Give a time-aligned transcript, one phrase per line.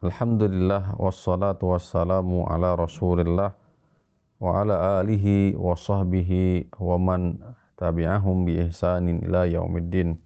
[0.00, 3.52] Alhamdulillah wassalatu wassalamu ala Rasulillah
[4.40, 7.36] wa ala alihi wa sahbihi wa man
[7.76, 10.16] tabi'ahum bi ihsanin ila yaumiddin.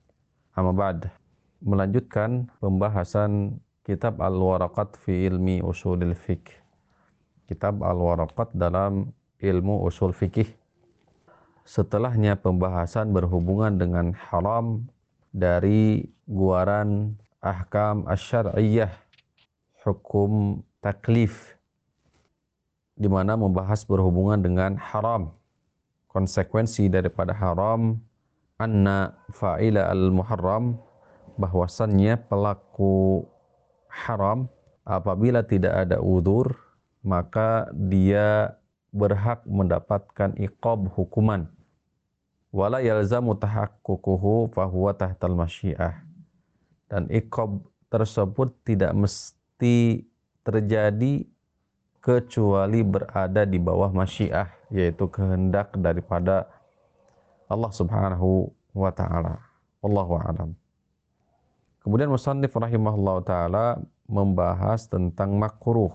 [0.54, 1.10] Amma ba'd.
[1.58, 6.54] Melanjutkan pembahasan kitab Al-Waraqat fi ilmi usulil fiqh.
[7.50, 9.10] Kitab Al-Waraqat dalam
[9.42, 10.54] ilmu usul fikih.
[11.66, 14.86] Setelahnya pembahasan berhubungan dengan haram
[15.34, 19.03] dari guaran ahkam asyariyah
[19.84, 21.54] hukum taklif
[22.96, 25.30] di mana membahas berhubungan dengan haram
[26.08, 28.00] konsekuensi daripada haram
[28.56, 30.78] anna fa'ila al-muharram
[31.36, 33.26] bahwasannya pelaku
[33.90, 34.46] haram
[34.86, 36.54] apabila tidak ada udur
[37.04, 38.56] maka dia
[38.94, 41.50] berhak mendapatkan iqab hukuman.
[42.54, 45.98] Wala yalzamu tahaqququhu fahuwa tahtal masyiah.
[46.86, 47.58] Dan iqab
[47.90, 50.02] tersebut tidak mesti mesti
[50.42, 51.22] terjadi
[52.02, 56.50] kecuali berada di bawah masyiah yaitu kehendak daripada
[57.46, 59.38] Allah Subhanahu wa taala.
[59.78, 60.50] Wallahu a'lam.
[61.86, 63.66] Kemudian musannif rahimahullah taala
[64.10, 65.94] membahas tentang makruh.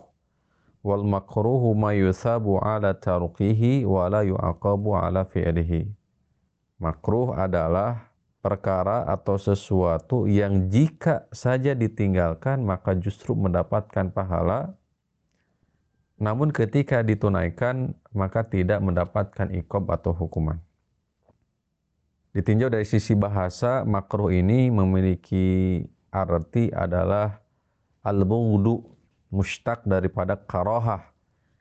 [0.80, 5.84] Wal makruhu ma yusabu ala tarqihi wa la yu'aqabu ala fi'lihi.
[6.80, 8.08] Makruh adalah
[8.40, 14.80] perkara atau sesuatu yang jika saja ditinggalkan maka justru mendapatkan pahala
[16.20, 20.60] namun ketika ditunaikan maka tidak mendapatkan ikob atau hukuman.
[22.36, 27.42] Ditinjau dari sisi bahasa, makruh ini memiliki arti adalah
[28.06, 28.86] al-bughdu,
[29.34, 31.10] mustaq daripada karohah,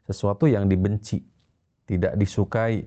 [0.04, 1.24] sesuatu yang dibenci,
[1.88, 2.84] tidak disukai,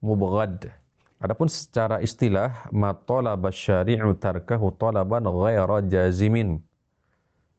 [0.00, 0.72] mubghad,
[1.20, 6.64] Adapun secara istilah matolaba syari'u tarkahu talaban ghaira jazimin.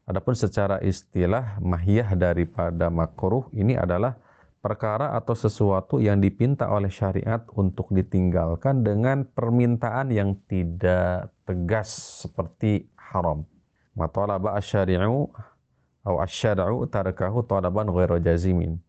[0.09, 4.17] Adapun secara istilah mahiyah daripada makruh ini adalah
[4.65, 12.89] perkara atau sesuatu yang dipinta oleh syariat untuk ditinggalkan dengan permintaan yang tidak tegas seperti
[12.97, 13.45] haram.
[13.93, 15.29] Matolaba asyari'u
[16.01, 18.81] atau asyara'u tarkahu talaban ghaira jazimin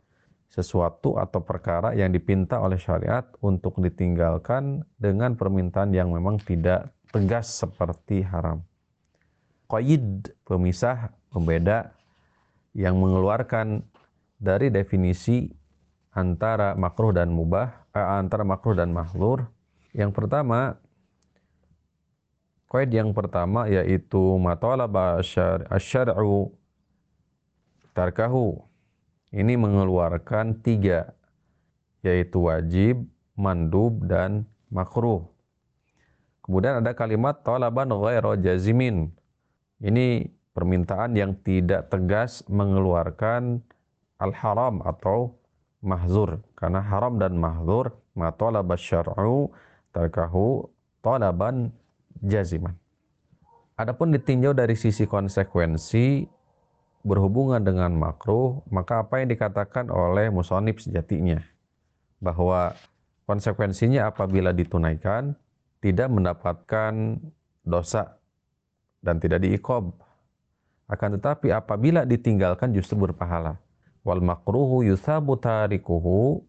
[0.53, 7.49] sesuatu atau perkara yang dipinta oleh syariat untuk ditinggalkan dengan permintaan yang memang tidak tegas
[7.49, 8.61] seperti haram.
[9.73, 11.97] Qaid, pemisah, pembeda
[12.77, 13.81] yang mengeluarkan
[14.37, 15.49] dari definisi
[16.13, 19.49] antara makruh dan mubah, eh, antara makruh dan mahlur.
[19.97, 20.77] Yang pertama,
[22.69, 25.21] qaid yang pertama yaitu matalaba
[25.73, 26.53] asyar'u
[27.93, 28.72] tarkahu
[29.33, 31.17] ini mengeluarkan tiga,
[32.05, 35.25] yaitu wajib, mandub, dan makruh.
[36.45, 39.09] Kemudian ada kalimat talaban ghairu jazimin.
[39.81, 43.65] Ini permintaan yang tidak tegas mengeluarkan
[44.21, 45.39] al-haram atau
[45.81, 46.39] mahzur.
[46.55, 49.49] Karena haram dan mahzur ma talaba syar'u
[49.97, 50.69] tarkahu
[51.01, 51.73] talaban
[52.21, 52.77] jaziman.
[53.81, 56.29] Adapun ditinjau dari sisi konsekuensi
[57.03, 61.43] berhubungan dengan makruh, maka apa yang dikatakan oleh musonib sejatinya?
[62.23, 62.75] Bahwa
[63.27, 65.35] konsekuensinya apabila ditunaikan,
[65.83, 67.19] tidak mendapatkan
[67.67, 68.19] dosa
[69.03, 69.91] dan tidak diikob.
[70.87, 73.59] Akan tetapi apabila ditinggalkan justru berpahala.
[74.07, 76.43] Wal makruhu yusabu tarikuhu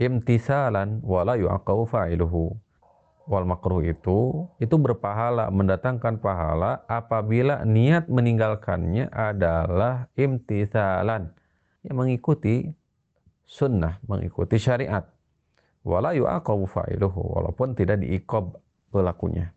[0.00, 2.56] imtisalan wala yu'aqaw fa'iluhu
[3.26, 11.30] wal makruh itu itu berpahala mendatangkan pahala apabila niat meninggalkannya adalah imtithalan.
[11.82, 12.54] Yang mengikuti
[13.46, 15.06] sunnah mengikuti syariat.
[15.82, 18.54] Wala yu'aqabu fa'iluhu walaupun tidak diikob
[18.94, 19.50] pelakunya.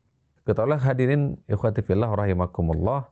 [0.46, 3.10] Ketahuilah hadirin ikhwati fillah rahimakumullah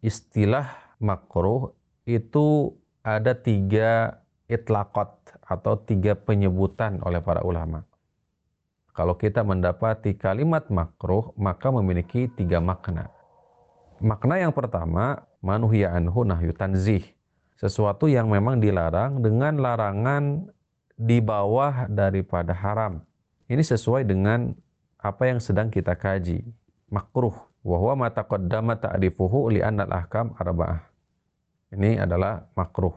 [0.00, 1.76] istilah makruh
[2.08, 2.72] itu
[3.04, 5.12] ada tiga itlaqat
[5.44, 7.84] atau tiga penyebutan oleh para ulama
[8.98, 13.06] kalau kita mendapati kalimat makruh, maka memiliki tiga makna.
[14.02, 17.06] Makna yang pertama, manuhya anhu nahyu tanzih.
[17.54, 20.50] Sesuatu yang memang dilarang dengan larangan
[20.98, 22.98] di bawah daripada haram.
[23.46, 24.50] Ini sesuai dengan
[24.98, 26.42] apa yang sedang kita kaji.
[26.90, 27.38] Makruh.
[27.62, 30.82] Wahwa mata qaddama ta'rifuhu li'annal ahkam arba'ah.
[31.70, 32.94] Ini adalah makruh.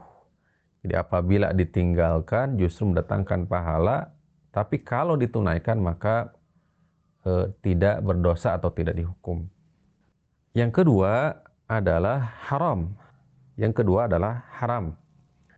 [0.82, 4.10] Jadi apabila ditinggalkan justru mendatangkan pahala
[4.52, 6.28] tapi kalau ditunaikan maka
[7.24, 9.48] e, tidak berdosa atau tidak dihukum.
[10.52, 12.92] Yang kedua adalah haram.
[13.56, 14.92] Yang kedua adalah haram.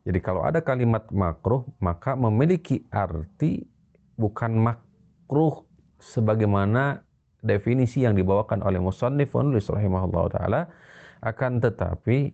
[0.07, 3.67] Jadi kalau ada kalimat makruh maka memiliki arti
[4.15, 5.67] bukan makruh
[5.99, 7.03] sebagaimana
[7.43, 10.61] definisi yang dibawakan oleh musannif penulis rahimahullah taala
[11.25, 12.31] akan tetapi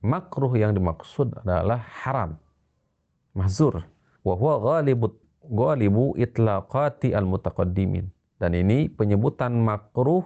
[0.00, 2.40] makruh yang dimaksud adalah haram.
[3.36, 3.84] Mahzur.
[4.24, 5.16] Wa huwa ghalibut
[5.50, 8.06] ghalibu itlaqati al-mutaqaddimin.
[8.40, 10.24] Dan ini penyebutan makruh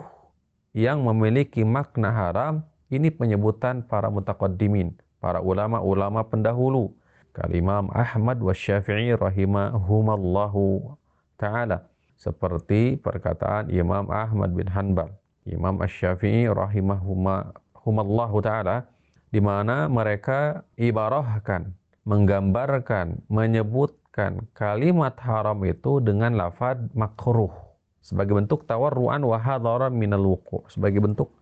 [0.77, 2.63] yang memiliki makna haram,
[2.93, 6.95] ini penyebutan para mutaqaddimin, para ulama-ulama pendahulu.
[7.35, 10.95] Kalimam Ahmad wa Syafi'i rahimahumallahu
[11.35, 11.91] ta'ala.
[12.15, 15.11] Seperti perkataan Imam Ahmad bin Hanbal,
[15.43, 18.87] Imam Ash-Syafi'i rahimahumallahu ta'ala,
[19.35, 21.75] di mana mereka ibarahkan,
[22.07, 23.27] menggambarkan,
[24.15, 27.51] menyebutkan kalimat haram itu dengan lafad makruh
[27.99, 31.35] sebagai bentuk tawarruan wa hadaran minal wuqu sebagai bentuk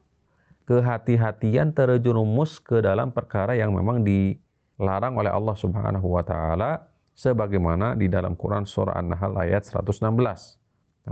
[0.65, 8.09] kehati-hatian terjerumus ke dalam perkara yang memang dilarang oleh Allah Subhanahu wa taala sebagaimana di
[8.09, 10.09] dalam Quran surah An-Nahl ayat 116.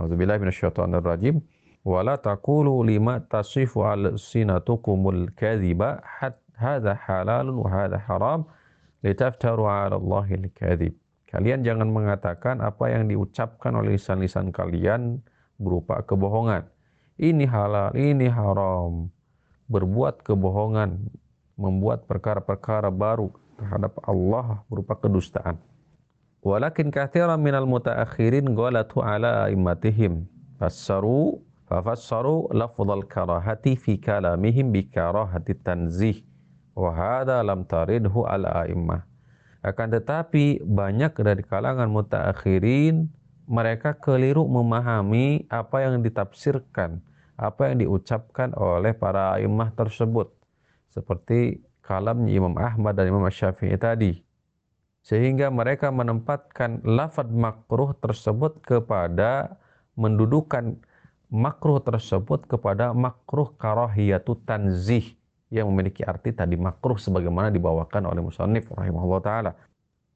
[0.01, 1.43] Nauzubillahi minasyaitonir rajim.
[1.85, 5.99] Wala taqulu lima tasifu al-sinatukumul kadhiba
[6.57, 8.47] hadza halalun wa hadza haram
[9.03, 11.00] litaftaru 'ala Allahi al-kadhib.
[11.31, 15.23] Kalian jangan mengatakan apa yang diucapkan oleh lisan-lisan kalian
[15.55, 16.67] berupa kebohongan.
[17.15, 19.07] Ini halal, ini haram.
[19.71, 20.99] Berbuat kebohongan,
[21.55, 25.55] membuat perkara-perkara baru terhadap Allah berupa kedustaan.
[26.43, 30.27] Walakin kathiran minal mutaakhirin ghalatu ala immatihim.
[30.59, 31.39] Fassaru
[31.71, 36.25] fafassaru lafdhal karahati fi kalamihim bi karahati tanzih
[36.71, 39.10] Wahada lam taridhu al a'immah.
[39.61, 43.05] Akan tetapi banyak dari kalangan mutaakhirin
[43.45, 46.97] mereka keliru memahami apa yang ditafsirkan,
[47.37, 50.33] apa yang diucapkan oleh para imam tersebut.
[50.89, 54.17] Seperti kalamnya Imam Ahmad dan Imam Syafi'i tadi.
[55.01, 59.57] Sehingga mereka menempatkan lafad makruh tersebut kepada
[59.97, 60.77] mendudukan
[61.31, 65.15] makruh tersebut kepada makruh karahiyatu tanzih
[65.51, 69.51] yang memiliki arti tadi makruh sebagaimana dibawakan oleh musannif rahimahullah taala.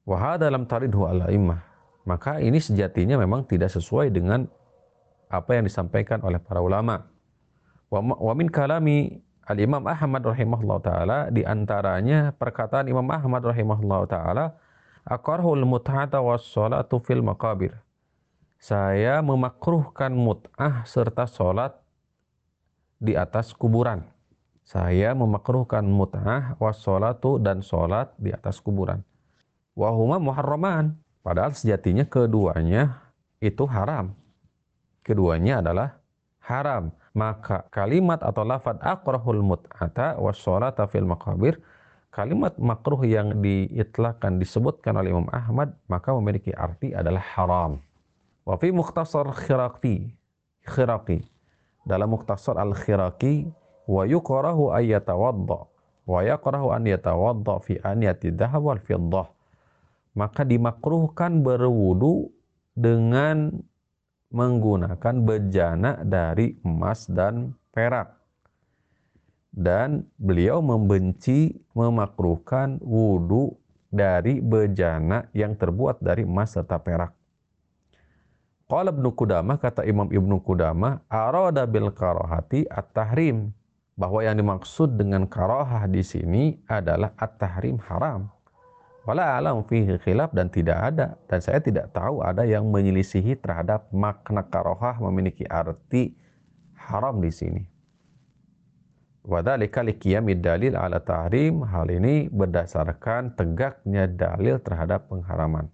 [0.08, 1.60] Wa dalam taridhu ala imah.
[2.08, 4.48] Maka ini sejatinya memang tidak sesuai dengan
[5.28, 7.04] apa yang disampaikan oleh para ulama.
[7.92, 14.44] Wa min kalami Al-Imam Ahmad rahimahullah taala di antaranya perkataan Imam Ahmad rahimahullah taala
[15.04, 17.76] aqarhul mut'ata was salatu fil maqabir.
[18.56, 21.76] Saya memakruhkan mut'ah serta salat
[22.96, 24.15] di atas kuburan
[24.66, 28.98] saya memakruhkan mut'ah wassolatu dan sholat di atas kuburan.
[29.78, 30.98] Wahuma muharraman.
[31.22, 32.98] Padahal sejatinya keduanya
[33.38, 34.10] itu haram.
[35.06, 36.02] Keduanya adalah
[36.42, 36.90] haram.
[37.14, 41.62] Maka kalimat atau lafad akrahul mut'ata wassolata fil makabir.
[42.10, 47.78] Kalimat makruh yang diitlakan disebutkan oleh Imam Ahmad maka memiliki arti adalah haram.
[48.42, 50.10] Wa fi mukhtasar khiraqi.
[50.66, 51.22] Khiraqi.
[51.86, 53.46] Dalam mukhtasar al-khiraqi
[53.86, 55.70] wa yukrahu ay yatawadda.
[56.06, 59.26] Wa yakrahu an yatawadda fi aniyati dhahab wal fiddah.
[60.14, 62.30] Maka dimakruhkan berwudu
[62.74, 63.50] dengan
[64.30, 68.14] menggunakan bejana dari emas dan perak.
[69.56, 73.56] Dan beliau membenci memakruhkan wudu
[73.88, 77.16] dari bejana yang terbuat dari emas serta perak.
[78.66, 83.54] Qala Ibnu Qudamah kata Imam Ibnu Qudamah arada bil karahati at-tahrim
[83.96, 88.28] bahwa yang dimaksud dengan karohah di sini adalah at-tahrim haram.
[89.08, 93.88] Wala alam fihi khilaf dan tidak ada dan saya tidak tahu ada yang menyelisihi terhadap
[93.94, 96.12] makna karohah memiliki arti
[96.76, 97.62] haram di sini.
[99.26, 101.66] Wadhalika liqiyamid dalil ala tahrim.
[101.66, 105.66] Hal ini berdasarkan tegaknya dalil terhadap pengharaman.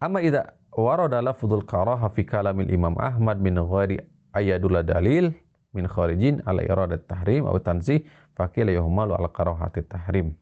[0.00, 4.04] Amma idza warada lafdhul karaha fi kalamil Imam Ahmad min ghairi
[4.36, 5.32] ayadullah dalil
[5.70, 8.02] min kharijin ala iradat tahrim atau tanzih
[8.34, 10.34] faqila yuhmalu ala karahati tahrim.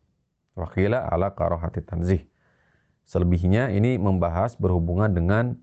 [0.58, 2.22] Wakila ala karahati tanzih.
[3.08, 5.56] Selebihnya ini membahas berhubungan dengan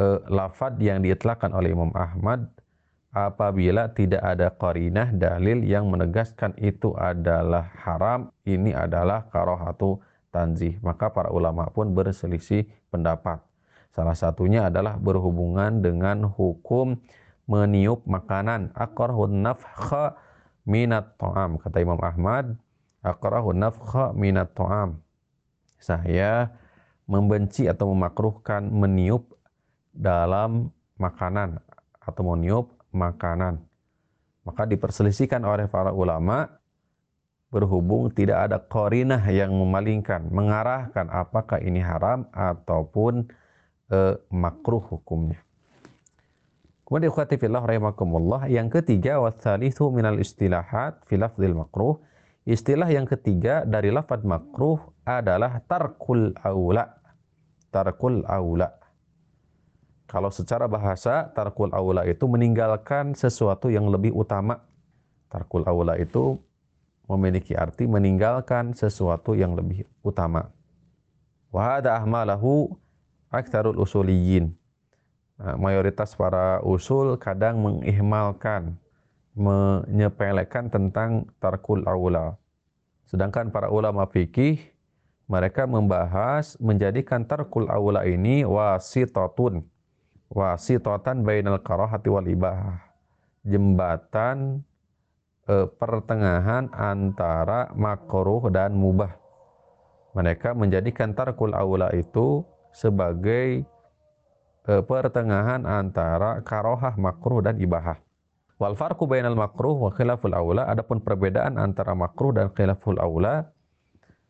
[0.00, 2.48] uh, lafad yang diitlakan oleh Imam Ahmad
[3.10, 10.00] apabila tidak ada qarinah dalil yang menegaskan itu adalah haram ini adalah karahatu
[10.30, 10.78] tanzih.
[10.80, 13.42] Maka para ulama pun berselisih pendapat.
[13.90, 17.02] Salah satunya adalah berhubungan dengan hukum
[17.50, 18.70] meniup makanan.
[18.78, 20.14] Akrahun nafkha
[20.62, 21.58] minat ta'am.
[21.58, 22.54] Kata Imam Ahmad
[23.02, 25.02] akrahun nafkha minat ta'am.
[25.82, 26.54] Saya
[27.10, 29.34] membenci atau memakruhkan meniup
[29.90, 31.58] dalam makanan
[31.98, 33.58] atau meniup makanan.
[34.46, 36.46] Maka diperselisihkan oleh para ulama
[37.50, 43.26] berhubung tidak ada korinah yang memalingkan mengarahkan apakah ini haram ataupun
[43.90, 45.42] eh, makruh hukumnya
[46.90, 52.02] Kemudian ikhwati fillah rahimakumullah, yang ketiga wasalithu minal istilahat fi lafzil makruh,
[52.48, 56.98] Istilah yang ketiga dari lafad makruh adalah tarkul aula.
[57.68, 58.74] Tarkul aula.
[60.10, 64.58] Kalau secara bahasa, tarkul aula itu meninggalkan sesuatu yang lebih utama.
[65.30, 66.40] Tarkul aula itu
[67.06, 70.50] memiliki arti meninggalkan sesuatu yang lebih utama.
[71.54, 72.72] Wa hada ahmalahu
[73.30, 74.56] aktsarul usuliyin.
[75.40, 78.76] Nah, mayoritas para usul kadang mengihmalkan,
[79.32, 82.36] menyepelekan tentang tarkul aula.
[83.08, 84.60] Sedangkan para ulama fikih
[85.32, 89.64] mereka membahas menjadikan tarkul aula ini wasitatun.
[90.30, 92.78] Wasitatan bainal karahati wal ibahah.
[93.40, 94.60] Jembatan
[95.48, 99.16] eh, pertengahan antara makruh dan mubah.
[100.12, 102.44] Mereka menjadikan tarkul aula itu
[102.76, 103.64] sebagai
[104.70, 107.98] eh, pertengahan antara karohah makruh dan ibahah.
[108.60, 113.50] Wal farqu bainal makruh wa khilaful aula adapun perbedaan antara makruh dan khilaful aula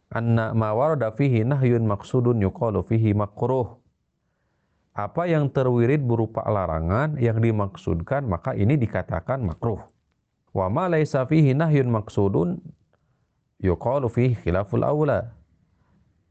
[0.08, 3.76] anna ma warada fihi nahyun maksudun yuqalu fihi makruh.
[4.94, 9.82] Apa yang terwirid berupa larangan yang dimaksudkan maka ini dikatakan makruh.
[10.50, 12.58] Wa ma laisa fihi nahyun maksudun
[13.62, 15.30] yuqalu fihi khilaful aula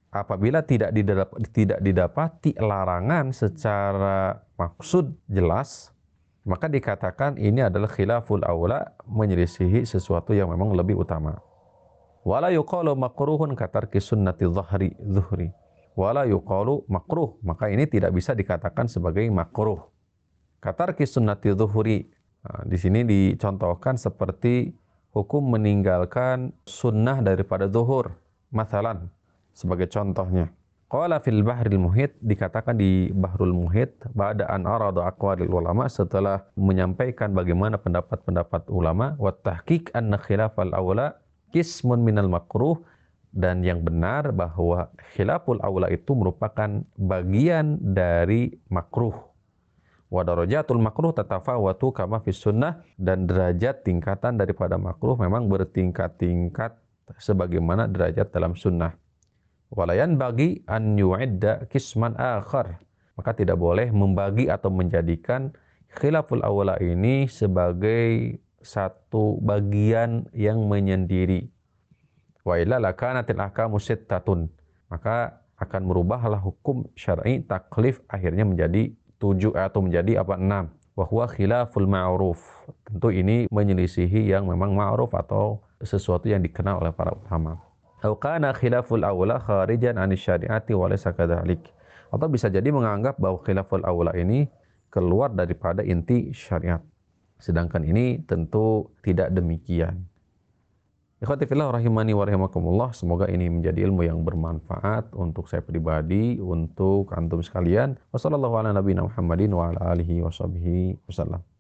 [0.10, 0.94] apabila tidak
[1.54, 5.94] tidak didapati larangan secara maksud jelas
[6.50, 11.38] maka dikatakan ini adalah khilaful aula menyelisihi sesuatu yang memang lebih utama.
[12.26, 15.54] Wala yuqalu makruhun katarki sunnati dhahri zuhri.
[15.94, 19.84] Wala yuqalu makruh maka ini tidak bisa dikatakan sebagai makruh.
[20.58, 22.10] Katarki sunnati zuhri
[22.42, 24.74] nah, di sini dicontohkan seperti
[25.14, 28.18] hukum meninggalkan sunnah daripada zuhur.
[28.50, 29.14] Masalan
[29.60, 30.48] sebagai contohnya.
[30.90, 37.30] Qala fil bahril muhit dikatakan di bahrul muhit ba'da an arada aqwalil ulama setelah menyampaikan
[37.36, 41.14] bagaimana pendapat-pendapat ulama wa tahqiq anna khilafal awla
[41.54, 42.82] kismun minal makruh
[43.30, 49.14] dan yang benar bahwa khilaful awla itu merupakan bagian dari makruh.
[50.10, 56.74] Wa darajatul makruh tatafawatu kama fis sunnah dan derajat tingkatan daripada makruh memang bertingkat-tingkat
[57.22, 58.98] sebagaimana derajat dalam sunnah.
[59.70, 62.82] Walayan bagi an yu'idda kisman akhar.
[63.14, 65.54] Maka tidak boleh membagi atau menjadikan
[65.94, 71.54] khilaful awala ini sebagai satu bagian yang menyendiri.
[72.42, 74.50] Wa illa lakanatil ahkamu sittatun.
[74.90, 78.90] Maka akan merubahlah hukum syar'i taklif akhirnya menjadi
[79.22, 80.74] tujuh atau menjadi apa enam.
[80.98, 82.42] Wahwa khilaful ma'ruf.
[82.90, 87.69] Tentu ini menyelisihi yang memang ma'ruf atau sesuatu yang dikenal oleh para ulama.
[88.00, 91.60] Atau kana khilaful awla kharijan an syariati wa laysa kadzalik.
[92.16, 94.48] Atau bisa jadi menganggap bahwa khilaful awla ini
[94.88, 96.80] keluar daripada inti syariat.
[97.44, 100.08] Sedangkan ini tentu tidak demikian.
[101.20, 102.96] Ikhwati fillah rahimani wa rahimakumullah.
[102.96, 108.00] Semoga ini menjadi ilmu yang bermanfaat untuk saya pribadi, untuk antum sekalian.
[108.16, 109.52] Wassalamualaikum warahmatullahi
[110.96, 111.59] wabarakatuh.